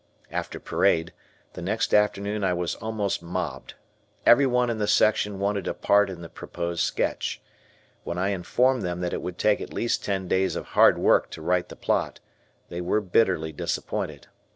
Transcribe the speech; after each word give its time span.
After 0.31 0.59
parade, 0.59 1.13
the 1.53 1.61
next 1.61 1.93
afternoon 1.93 2.43
I 2.43 2.53
was 2.53 2.73
almost 2.77 3.21
mobbed. 3.21 3.75
Everyone 4.25 4.71
in 4.71 4.79
the 4.79 4.87
section 4.87 5.37
wanted 5.37 5.67
a 5.67 5.75
part 5.75 6.09
in 6.09 6.23
the 6.23 6.27
proposed 6.27 6.81
sketch. 6.81 7.39
When 8.03 8.17
I 8.17 8.29
informed 8.29 8.81
them 8.81 9.01
that 9.01 9.13
it 9.13 9.21
would 9.21 9.37
take 9.37 9.61
at 9.61 9.71
least 9.71 10.03
ten 10.03 10.27
days 10.27 10.55
of 10.55 10.69
hard 10.69 10.97
work 10.97 11.29
to 11.29 11.43
write 11.43 11.69
the 11.69 11.75
plot, 11.75 12.19
they 12.69 12.81
were 12.81 12.99
bitterly 12.99 13.51
disappointed. 13.51 14.25